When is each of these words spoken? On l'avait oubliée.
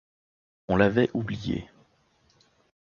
On 0.67 0.77
l'avait 0.77 1.11
oubliée. 1.13 1.69